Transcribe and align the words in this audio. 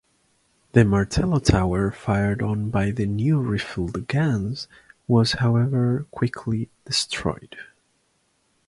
The 0.71 0.83
Martello 0.83 1.37
tower 1.37 1.91
fired 1.91 2.41
on 2.41 2.71
by 2.71 2.89
the 2.89 3.05
new 3.05 3.39
rifled 3.39 4.07
guns 4.07 4.67
was 5.07 5.33
however 5.33 6.07
quickly 6.09 6.69
destroyed. 6.87 7.55